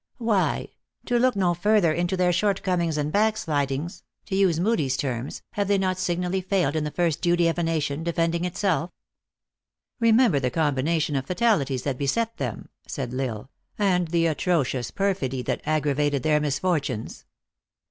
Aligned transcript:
"Why, 0.17 0.69
to 1.05 1.19
look 1.19 1.35
no 1.35 1.53
further 1.53 1.93
into 1.93 2.17
their 2.17 2.33
short 2.33 2.63
comings 2.63 2.97
and 2.97 3.11
back 3.11 3.37
slidings," 3.37 4.01
to 4.25 4.35
use 4.35 4.59
Moodie 4.59 4.87
s 4.87 4.97
terms, 4.97 5.43
have 5.51 5.67
they 5.67 5.77
not 5.77 5.99
signally 5.99 6.41
failed 6.41 6.75
in 6.75 6.83
the" 6.85 6.89
first 6.89 7.21
duty 7.21 7.47
of 7.47 7.59
a 7.59 7.61
nation, 7.61 8.03
de 8.03 8.11
fending 8.11 8.43
itself?"" 8.43 8.89
Remember 9.99 10.39
the 10.39 10.49
combination 10.49 11.15
of 11.15 11.27
fatalities 11.27 11.83
that 11.83 11.99
beset 11.99 12.37
them," 12.37 12.69
said 12.87 13.13
L 13.13 13.21
Isle," 13.21 13.49
and 13.77 14.07
the 14.07 14.25
atrocious 14.25 14.89
perfidy 14.89 15.43
that 15.43 15.61
aggravated 15.67 16.23
their 16.23 16.39
misfortunes. 16.39 17.25